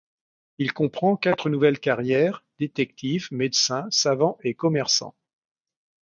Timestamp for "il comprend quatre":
0.57-1.47